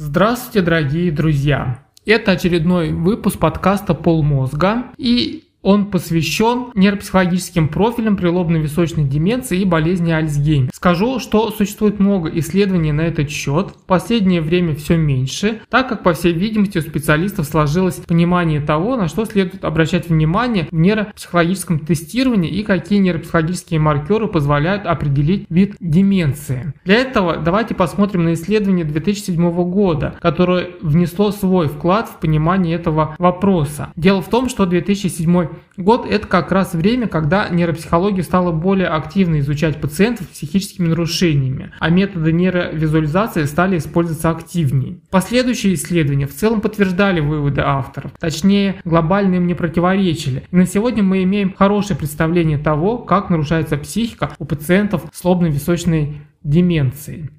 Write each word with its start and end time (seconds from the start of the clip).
Здравствуйте, 0.00 0.62
дорогие 0.62 1.10
друзья! 1.10 1.82
Это 2.06 2.30
очередной 2.30 2.92
выпуск 2.92 3.40
подкаста 3.40 3.94
«Полмозга» 3.94 4.92
и 4.96 5.47
он 5.68 5.90
посвящен 5.90 6.68
нейропсихологическим 6.74 7.68
профилям 7.68 8.16
при 8.16 8.28
лобно-височной 8.28 9.04
деменции 9.04 9.60
и 9.60 9.66
болезни 9.66 10.10
Альцгеймера. 10.10 10.70
Скажу, 10.72 11.20
что 11.20 11.50
существует 11.50 12.00
много 12.00 12.30
исследований 12.38 12.90
на 12.90 13.02
этот 13.02 13.28
счет, 13.28 13.72
в 13.72 13.84
последнее 13.84 14.40
время 14.40 14.74
все 14.74 14.96
меньше, 14.96 15.60
так 15.68 15.90
как, 15.90 16.02
по 16.02 16.14
всей 16.14 16.32
видимости, 16.32 16.78
у 16.78 16.80
специалистов 16.80 17.44
сложилось 17.44 17.96
понимание 17.96 18.62
того, 18.62 18.96
на 18.96 19.08
что 19.08 19.26
следует 19.26 19.62
обращать 19.62 20.08
внимание 20.08 20.68
в 20.70 20.74
нейропсихологическом 20.74 21.80
тестировании 21.80 22.50
и 22.50 22.62
какие 22.62 22.98
нейропсихологические 23.00 23.78
маркеры 23.78 24.26
позволяют 24.26 24.86
определить 24.86 25.44
вид 25.50 25.76
деменции. 25.80 26.72
Для 26.86 26.94
этого 26.94 27.36
давайте 27.36 27.74
посмотрим 27.74 28.24
на 28.24 28.32
исследование 28.32 28.86
2007 28.86 29.52
года, 29.70 30.16
которое 30.22 30.70
внесло 30.80 31.30
свой 31.30 31.68
вклад 31.68 32.08
в 32.08 32.20
понимание 32.20 32.74
этого 32.74 33.16
вопроса. 33.18 33.92
Дело 33.96 34.22
в 34.22 34.30
том, 34.30 34.48
что 34.48 34.64
2007 34.64 35.57
год– 35.76 36.06
это 36.10 36.26
как 36.26 36.52
раз 36.52 36.74
время, 36.74 37.08
когда 37.08 37.48
нейропсихология 37.48 38.22
стала 38.22 38.52
более 38.52 38.88
активно 38.88 39.40
изучать 39.40 39.80
пациентов 39.80 40.26
с 40.26 40.34
психическими 40.34 40.88
нарушениями, 40.88 41.72
а 41.78 41.90
методы 41.90 42.32
нейровизуализации 42.32 43.44
стали 43.44 43.78
использоваться 43.78 44.30
активнее. 44.30 44.98
Последующие 45.10 45.74
исследования 45.74 46.26
в 46.26 46.34
целом 46.34 46.60
подтверждали 46.60 47.20
выводы 47.20 47.62
авторов, 47.64 48.12
точнее, 48.18 48.80
глобально 48.84 49.36
им 49.36 49.46
не 49.46 49.54
противоречили. 49.54 50.44
И 50.50 50.56
на 50.56 50.66
сегодня 50.66 51.02
мы 51.02 51.22
имеем 51.22 51.54
хорошее 51.54 51.98
представление 51.98 52.58
того, 52.58 52.98
как 52.98 53.30
нарушается 53.30 53.76
психика 53.76 54.32
у 54.38 54.44
пациентов 54.44 55.04
с 55.12 55.24
лобно-височной 55.24 56.22
деменцией. 56.42 57.30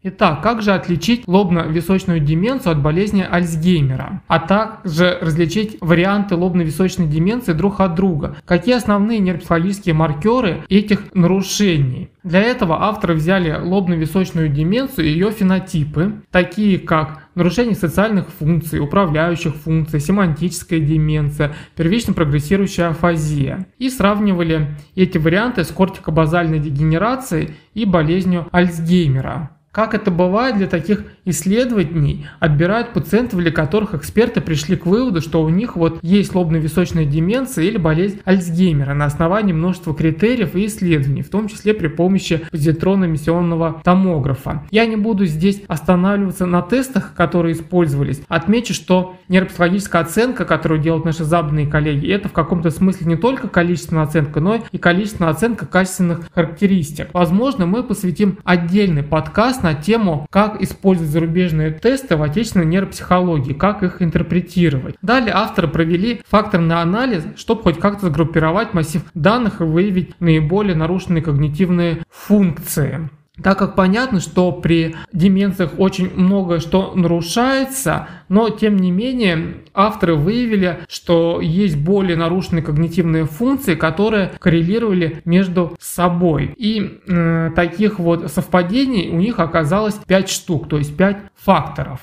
Итак, 0.00 0.42
как 0.44 0.62
же 0.62 0.74
отличить 0.74 1.26
лобно-височную 1.26 2.20
деменцию 2.20 2.70
от 2.70 2.80
болезни 2.80 3.26
Альцгеймера, 3.28 4.22
а 4.28 4.38
также 4.38 5.18
различить 5.20 5.76
варианты 5.80 6.36
лобно-височной 6.36 7.08
деменции 7.08 7.52
друг 7.52 7.80
от 7.80 7.96
друга? 7.96 8.36
Какие 8.44 8.76
основные 8.76 9.18
нейропсихологические 9.18 9.96
маркеры 9.96 10.62
этих 10.68 11.12
нарушений? 11.14 12.10
Для 12.22 12.40
этого 12.40 12.84
авторы 12.84 13.14
взяли 13.14 13.58
лобно-височную 13.60 14.48
деменцию 14.48 15.06
и 15.06 15.10
ее 15.10 15.32
фенотипы, 15.32 16.22
такие 16.30 16.78
как 16.78 17.24
нарушение 17.34 17.74
социальных 17.74 18.28
функций, 18.28 18.78
управляющих 18.78 19.56
функций, 19.56 19.98
семантическая 19.98 20.78
деменция, 20.78 21.56
первично 21.74 22.12
прогрессирующая 22.14 22.90
афазия. 22.90 23.66
И 23.78 23.90
сравнивали 23.90 24.76
эти 24.94 25.18
варианты 25.18 25.64
с 25.64 25.68
кортикобазальной 25.68 26.60
дегенерацией 26.60 27.54
и 27.74 27.84
болезнью 27.84 28.46
Альцгеймера. 28.52 29.57
Как 29.78 29.94
это 29.94 30.10
бывает 30.10 30.56
для 30.56 30.66
таких 30.66 31.04
исследований, 31.24 32.26
отбирают 32.40 32.92
пациентов, 32.92 33.38
для 33.38 33.52
которых 33.52 33.94
эксперты 33.94 34.40
пришли 34.40 34.76
к 34.76 34.86
выводу, 34.86 35.20
что 35.20 35.40
у 35.40 35.50
них 35.50 35.76
вот 35.76 36.00
есть 36.02 36.34
лобно-височная 36.34 37.04
деменция 37.04 37.66
или 37.66 37.76
болезнь 37.78 38.18
Альцгеймера 38.24 38.94
на 38.94 39.04
основании 39.04 39.52
множества 39.52 39.94
критериев 39.94 40.56
и 40.56 40.66
исследований, 40.66 41.22
в 41.22 41.30
том 41.30 41.46
числе 41.46 41.74
при 41.74 41.86
помощи 41.86 42.40
позитронно-эмиссионного 42.50 43.80
томографа. 43.84 44.64
Я 44.72 44.84
не 44.84 44.96
буду 44.96 45.26
здесь 45.26 45.62
останавливаться 45.68 46.46
на 46.46 46.60
тестах, 46.60 47.14
которые 47.14 47.54
использовались. 47.54 48.20
Отмечу, 48.26 48.74
что 48.74 49.14
нейропсихологическая 49.28 50.02
оценка, 50.02 50.44
которую 50.44 50.80
делают 50.80 51.04
наши 51.04 51.22
западные 51.22 51.68
коллеги, 51.68 52.10
это 52.10 52.28
в 52.28 52.32
каком-то 52.32 52.70
смысле 52.70 53.06
не 53.06 53.16
только 53.16 53.46
количественная 53.46 54.02
оценка, 54.02 54.40
но 54.40 54.60
и 54.72 54.78
количественная 54.78 55.30
оценка 55.30 55.66
качественных 55.66 56.28
характеристик. 56.34 57.10
Возможно, 57.12 57.66
мы 57.66 57.84
посвятим 57.84 58.38
отдельный 58.42 59.04
подкаст 59.04 59.28
подкаст 59.28 59.62
на 59.68 59.74
тему, 59.74 60.26
как 60.30 60.62
использовать 60.62 61.10
зарубежные 61.10 61.70
тесты 61.72 62.16
в 62.16 62.22
отечественной 62.22 62.66
нейропсихологии, 62.66 63.52
как 63.52 63.82
их 63.82 64.00
интерпретировать. 64.00 64.96
Далее 65.02 65.32
авторы 65.34 65.68
провели 65.68 66.22
факторный 66.26 66.80
анализ, 66.80 67.24
чтобы 67.36 67.62
хоть 67.62 67.78
как-то 67.78 68.06
сгруппировать 68.06 68.72
массив 68.72 69.02
данных 69.14 69.60
и 69.60 69.64
выявить 69.64 70.18
наиболее 70.20 70.74
нарушенные 70.74 71.22
когнитивные 71.22 72.04
функции. 72.10 73.10
Так 73.42 73.58
как 73.58 73.76
понятно, 73.76 74.20
что 74.20 74.50
при 74.52 74.96
деменциях 75.12 75.72
очень 75.78 76.12
многое 76.14 76.58
что 76.58 76.92
нарушается, 76.94 78.08
но 78.28 78.50
тем 78.50 78.76
не 78.76 78.90
менее 78.90 79.58
авторы 79.74 80.16
выявили, 80.16 80.80
что 80.88 81.40
есть 81.40 81.76
более 81.76 82.16
нарушенные 82.16 82.62
когнитивные 82.62 83.26
функции, 83.26 83.74
которые 83.74 84.32
коррелировали 84.40 85.22
между 85.24 85.76
собой. 85.78 86.52
И 86.56 87.00
э, 87.06 87.50
таких 87.54 87.98
вот 87.98 88.30
совпадений 88.30 89.10
у 89.10 89.20
них 89.20 89.38
оказалось 89.38 89.94
5 89.94 90.28
штук, 90.28 90.68
то 90.68 90.78
есть 90.78 90.96
5 90.96 91.18
факторов. 91.36 92.00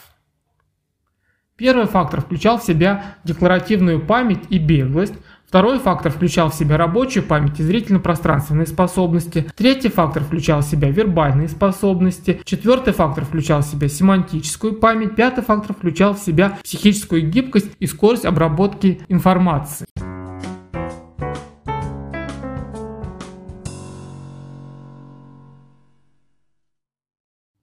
Первый 1.57 1.85
фактор 1.85 2.19
включал 2.19 2.59
в 2.59 2.63
себя 2.63 3.16
декларативную 3.24 4.01
память 4.01 4.44
и 4.50 4.57
беглость, 4.57 5.13
Второй 5.47 5.79
фактор 5.79 6.11
включал 6.11 6.50
в 6.50 6.56
себя 6.56 6.75
рабочую 6.78 7.23
память 7.23 7.59
и 7.59 7.63
зрительно-пространственные 7.63 8.67
способности. 8.67 9.45
Третий 9.56 9.89
фактор 9.89 10.23
включал 10.23 10.61
в 10.61 10.66
себя 10.66 10.89
вербальные 10.89 11.47
способности. 11.47 12.41
Четвертый 12.44 12.94
фактор 12.94 13.25
включал 13.25 13.61
в 13.61 13.66
себя 13.66 13.88
семантическую 13.88 14.73
память. 14.73 15.16
Пятый 15.16 15.44
фактор 15.44 15.75
включал 15.75 16.13
в 16.13 16.19
себя 16.19 16.57
психическую 16.63 17.29
гибкость 17.29 17.72
и 17.79 17.85
скорость 17.85 18.25
обработки 18.25 19.01
информации. 19.07 19.85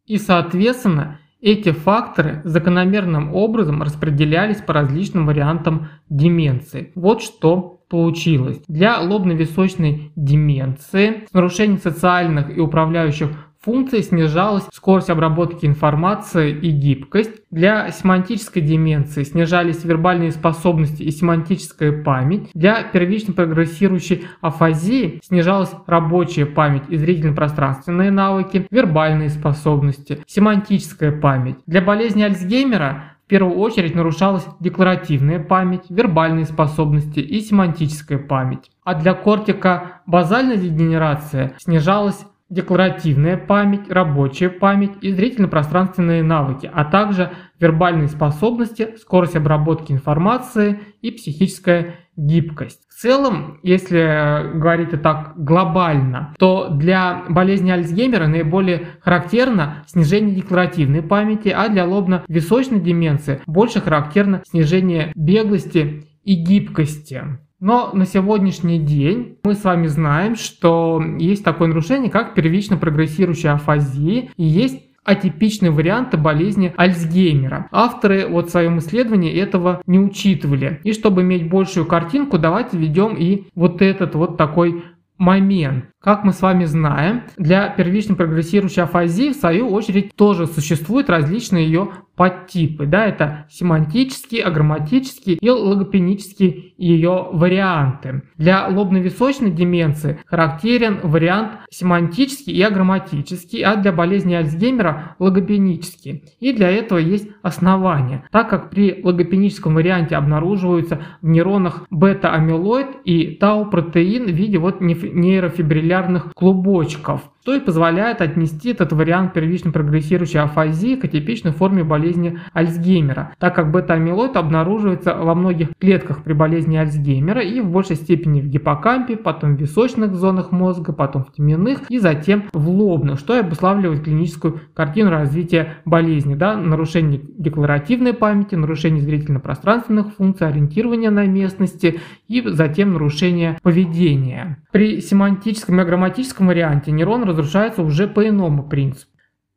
И, 0.07 0.19
соответственно, 0.19 1.22
эти 1.43 1.73
факторы 1.73 2.41
закономерным 2.45 3.35
образом 3.35 3.83
распределялись 3.83 4.63
по 4.63 4.73
различным 4.73 5.27
вариантам 5.27 5.89
деменции. 6.09 6.93
Вот 6.95 7.21
что 7.21 7.81
получилось. 7.91 8.63
Для 8.69 9.01
лобно-височной 9.01 10.13
деменции 10.17 11.27
с 11.29 11.33
нарушением 11.35 11.79
социальных 11.79 12.57
и 12.57 12.61
управляющих 12.61 13.29
функций 13.63 14.03
снижалась 14.03 14.65
скорость 14.73 15.11
обработки 15.11 15.67
информации 15.67 16.51
и 16.51 16.71
гибкость. 16.71 17.43
Для 17.51 17.91
семантической 17.91 18.63
деменции 18.63 19.23
снижались 19.23 19.85
вербальные 19.85 20.33
способности 20.33 21.03
и 21.03 21.11
семантическая 21.11 22.03
память. 22.03 22.51
Для 22.55 22.83
первично 22.83 23.33
прогрессирующей 23.33 24.27
афазии 24.41 25.21
снижалась 25.23 25.73
рабочая 25.87 26.47
память 26.47 26.85
и 26.89 26.97
зрительно-пространственные 26.97 28.11
навыки, 28.11 28.67
вербальные 28.71 29.29
способности, 29.29 30.19
семантическая 30.27 31.13
память. 31.13 31.57
Для 31.67 31.81
болезни 31.81 32.23
Альцгеймера 32.23 33.05
в 33.25 33.29
первую 33.29 33.57
очередь 33.59 33.95
нарушалась 33.95 34.47
декларативная 34.61 35.39
память, 35.39 35.85
вербальные 35.89 36.45
способности 36.45 37.21
и 37.21 37.41
семантическая 37.41 38.19
память. 38.19 38.71
А 38.85 38.95
для 38.95 39.15
кортика 39.15 40.03
базальная 40.07 40.57
дегенерация 40.57 41.55
снижалась 41.59 42.27
декларативная 42.53 43.39
память, 43.39 43.91
рабочая 43.91 44.51
память 44.51 44.93
и 45.01 45.11
зрительно-пространственные 45.11 46.23
навыки, 46.23 46.71
а 46.73 46.85
также 46.85 47.33
вербальные 47.59 48.09
способности, 48.09 48.95
скорость 49.01 49.37
обработки 49.37 49.91
информации 49.91 50.81
и 51.01 51.11
психическая 51.11 51.95
гибкость. 52.15 52.81
В 52.91 53.01
целом, 53.01 53.59
если 53.63 54.59
говорить 54.59 54.91
так 55.03 55.33
глобально, 55.37 56.35
то 56.39 56.69
для 56.69 57.25
болезни 57.29 57.71
Альцгеймера 57.71 58.27
наиболее 58.27 58.89
характерно 59.01 59.85
снижение 59.87 60.37
декларативной 60.37 61.03
памяти, 61.03 61.49
а 61.49 61.69
для 61.69 61.87
лобно-височной 61.87 62.81
деменции 62.81 63.41
больше 63.47 63.81
характерно 63.81 64.43
снижение 64.47 65.11
беглости 65.15 66.07
и 66.23 66.35
гибкости. 66.35 67.25
Но 67.63 67.93
на 67.93 68.07
сегодняшний 68.07 68.81
день 68.81 69.39
мы 69.45 69.55
с 69.55 69.63
вами 69.63 69.87
знаем, 69.87 70.35
что 70.35 71.01
есть 71.21 71.45
такое 71.45 71.69
нарушение, 71.69 72.11
как 72.11 72.35
первично 72.35 72.77
прогрессирующая 72.77 73.53
афазия, 73.53 74.31
и 74.37 74.43
есть 74.43 74.83
атипичные 75.05 75.71
варианты 75.71 76.17
болезни 76.17 76.75
Альцгеймера. 76.77 77.69
Авторы 77.71 78.27
вот 78.27 78.49
в 78.49 78.51
своем 78.51 78.79
исследовании 78.79 79.33
этого 79.33 79.81
не 79.87 80.01
учитывали. 80.01 80.81
И 80.83 80.93
чтобы 80.93 81.23
иметь 81.23 81.49
большую 81.49 81.87
картинку, 81.87 82.37
давайте 82.37 82.77
введем 82.77 83.15
и 83.15 83.45
вот 83.55 83.81
этот 83.81 84.17
вот 84.17 84.37
такой 84.37 84.83
момент. 85.17 85.85
Как 86.03 86.25
мы 86.25 86.33
с 86.33 86.43
вами 86.43 86.65
знаем, 86.65 87.23
для 87.37 87.69
первично 87.69 88.17
прогрессирующей 88.17 88.83
афазии, 88.83 89.31
в 89.31 89.37
свою 89.37 89.69
очередь, 89.69 90.13
тоже 90.17 90.49
существуют 90.49 91.09
различные 91.09 91.67
ее 91.67 91.91
подтипы. 92.17 92.87
Да, 92.87 93.07
это 93.07 93.47
семантические, 93.49 94.43
аграмматические 94.43 95.37
и 95.37 95.49
логопенические 95.49 96.75
ее 96.77 97.29
варианты. 97.33 98.23
Для 98.37 98.69
лобно-височной 98.69 99.51
деменции 99.51 100.19
характерен 100.27 100.99
вариант 101.03 101.53
семантический 101.71 102.53
и 102.53 102.63
аграмматический, 102.63 103.63
а 103.63 103.77
для 103.77 103.93
болезни 103.93 104.35
Альцгеймера 104.35 105.17
логопенический. 105.21 106.25
И 106.41 106.53
для 106.53 106.71
этого 106.71 106.99
есть 106.99 107.29
основания, 107.43 108.25
так 108.31 108.51
как 108.51 108.71
при 108.71 109.01
логопеническом 109.03 109.75
варианте 109.75 110.17
обнаруживаются 110.17 111.01
в 111.23 111.29
нейронах 111.29 111.87
бета-амилоид 111.91 112.89
и 113.05 113.37
тау-протеин 113.37 114.27
в 114.27 114.33
виде 114.33 114.59
вот 114.59 114.81
нейрофибрилляции 114.81 115.92
капиллярных 115.93 116.33
клубочков. 116.35 117.21
Что 117.43 117.57
и 117.57 117.61
позволяет 117.61 118.21
отнести 118.21 118.71
этот 118.71 118.93
вариант 118.93 119.33
первичной 119.33 119.73
прогрессирующей 119.73 120.39
афазии 120.39 120.95
к 120.95 121.05
атипичной 121.05 121.51
форме 121.51 121.83
болезни 121.83 122.39
Альцгеймера, 122.53 123.35
так 123.41 123.57
как 123.57 123.73
бета-амилоид 123.73 124.37
обнаруживается 124.37 125.17
во 125.17 125.35
многих 125.35 125.71
клетках 125.81 126.23
при 126.23 126.35
болезни 126.35 126.77
Альцгеймера 126.77 127.43
и 127.43 127.61
в 127.61 127.69
большей 127.69 127.97
степени 127.97 128.41
в 128.41 128.47
гиппокампе, 128.47 129.17
потом 129.17 129.57
в 129.57 129.61
височных 129.61 130.15
зонах 130.15 130.53
мозга, 130.53 130.93
потом 130.93 131.25
в 131.25 131.33
теменных 131.33 131.91
и 131.91 131.99
затем 131.99 132.45
в 132.53 132.69
лобных, 132.69 133.19
что 133.19 133.35
и 133.35 133.41
обуславливает 133.41 134.05
клиническую 134.05 134.61
картину 134.73 135.11
развития 135.11 135.79
болезни, 135.85 136.37
да, 136.37 136.57
нарушение 136.57 137.21
декларативной 137.39 138.13
памяти, 138.13 138.55
нарушение 138.55 139.03
зрительно-пространственных 139.03 140.15
функций, 140.15 140.47
ориентирования 140.47 141.11
на 141.11 141.27
местности 141.27 141.99
и 142.29 142.41
затем 142.47 142.93
нарушение 142.93 143.59
поведения. 143.63 144.59
При 144.71 145.01
семантическом 145.01 145.81
и 145.81 145.85
грамматическом 145.85 146.47
варианте 146.47 146.93
нейрон 146.93 147.32
разрушается 147.33 147.83
уже 147.83 148.07
по 148.07 148.27
иному 148.27 148.69
принципу. 148.69 149.13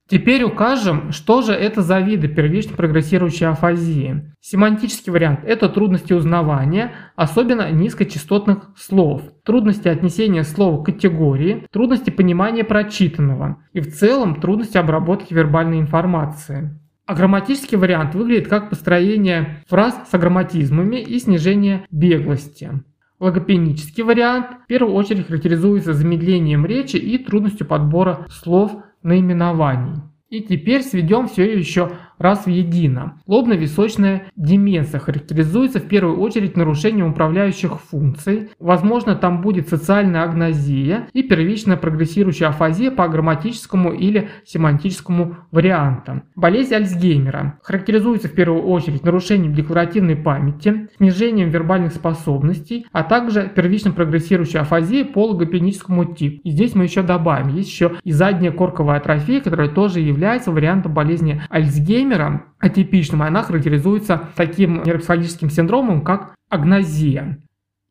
Теперь 0.08 0.44
укажем, 0.44 1.12
что 1.12 1.42
же 1.42 1.52
это 1.52 1.82
за 1.82 2.00
виды 2.00 2.28
первично 2.28 2.76
прогрессирующей 2.76 3.48
афазии. 3.48 4.32
Семантический 4.40 5.12
вариант– 5.12 5.40
это 5.44 5.68
трудности 5.68 6.14
узнавания, 6.14 6.92
особенно 7.16 7.72
низкочастотных 7.72 8.70
слов, 8.78 9.24
трудности 9.44 9.88
отнесения 9.88 10.44
слова 10.44 10.84
к 10.84 10.86
категории, 10.86 11.66
трудности 11.72 12.12
понимания 12.12 12.64
прочитанного 12.64 13.58
и 13.74 13.80
в 13.80 13.92
целом 13.96 14.40
трудности 14.40 14.78
обработки 14.78 15.34
вербальной 15.34 15.80
информации. 15.80 16.80
А 17.08 17.16
грамматический 17.16 17.78
вариант 17.78 18.14
выглядит 18.14 18.48
как 18.48 18.70
построение 18.70 19.64
фраз 19.68 20.00
с 20.08 20.14
аграмматизмами 20.14 20.98
и 21.02 21.18
снижение 21.18 21.88
беглости. 21.90 22.84
Логопенический 23.20 24.04
вариант 24.04 24.48
в 24.66 24.68
первую 24.68 24.94
очередь 24.94 25.28
характеризуется 25.28 25.94
замедлением 25.94 26.66
речи 26.66 26.98
и 26.98 27.18
трудностью 27.18 27.66
подбора 27.66 28.28
слов 28.30 28.72
наименований. 29.04 30.02
И 30.30 30.42
теперь 30.42 30.82
сведем 30.82 31.28
все 31.28 31.58
еще 31.58 31.92
раз 32.18 32.46
в 32.46 32.50
едино. 32.50 33.22
Лобно-височная 33.28 34.24
деменция 34.36 35.00
характеризуется 35.00 35.80
в 35.80 35.88
первую 35.88 36.20
очередь 36.20 36.58
нарушением 36.58 37.12
управляющих 37.12 37.80
функций. 37.82 38.50
Возможно, 38.60 39.16
там 39.16 39.42
будет 39.42 39.70
социальная 39.70 40.24
агнозия 40.24 41.08
и 41.14 41.24
первичная 41.24 41.78
прогрессирующая 41.78 42.50
афазия 42.50 42.92
по 42.92 43.08
грамматическому 43.08 43.92
или 43.92 44.30
семантическому 44.46 45.38
вариантам. 45.52 46.24
Болезнь 46.36 46.74
Альцгеймера 46.74 47.60
характеризуется 47.64 48.28
в 48.28 48.34
первую 48.34 48.64
очередь 48.64 49.04
нарушением 49.04 49.54
декларативной 49.54 50.16
памяти, 50.16 50.90
снижением 50.98 51.50
вербальных 51.50 51.94
способностей, 51.94 52.86
а 52.92 53.04
также 53.04 53.52
первичной 53.54 53.94
прогрессирующей 53.94 54.60
афазией 54.60 55.06
по 55.06 55.28
логопеническому 55.28 56.06
типу. 56.14 56.42
И 56.44 56.52
здесь 56.52 56.76
мы 56.76 56.84
еще 56.86 57.02
добавим, 57.02 57.56
есть 57.56 57.70
еще 57.70 57.94
и 58.04 58.12
задняя 58.12 58.52
корковая 58.52 58.98
атрофия, 58.98 59.42
которая 59.42 59.70
тоже 59.70 60.00
является 60.00 60.52
вариантом 60.52 60.94
болезни 60.94 61.42
Альцгеймера, 61.50 62.05
Альцгеймера 62.06 62.46
атипичным, 62.60 63.24
она 63.24 63.44
характеризуется 63.44 64.30
таким 64.36 64.84
нейропсихологическим 64.84 65.50
синдромом, 65.50 66.02
как 66.02 66.36
агнозия. 66.50 67.40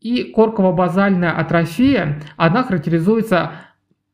И 0.00 0.32
корково-базальная 0.34 1.32
атрофия, 1.32 2.20
она 2.36 2.62
характеризуется 2.62 3.52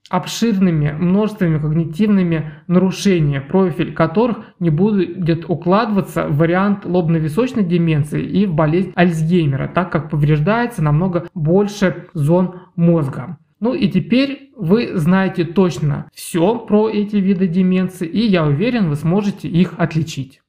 обширными 0.09 0.91
множествами 0.91 1.59
когнитивными 1.59 2.53
нарушениями, 2.67 3.45
профиль 3.47 3.95
которых 3.95 4.39
не 4.59 4.71
будет 4.71 5.49
укладываться 5.49 6.27
в 6.27 6.39
вариант 6.39 6.85
лобно-височной 6.85 7.65
деменции 7.65 8.25
и 8.25 8.47
в 8.47 8.55
болезнь 8.55 8.93
Альцгеймера, 8.97 9.69
так 9.69 9.93
как 9.93 10.11
повреждается 10.11 10.83
намного 10.83 11.29
больше 11.35 12.07
зон 12.13 12.63
мозга. 12.75 13.39
Ну 13.61 13.75
и 13.75 13.89
теперь 13.89 14.50
вы 14.61 14.97
знаете 14.97 15.45
точно 15.45 16.11
все 16.13 16.59
про 16.59 16.91
эти 16.91 17.17
виды 17.17 17.49
деменции, 17.49 18.07
и 18.07 18.27
я 18.27 18.45
уверен, 18.45 18.91
вы 18.91 18.97
сможете 18.97 19.49
их 19.49 19.75
отличить. 19.79 20.43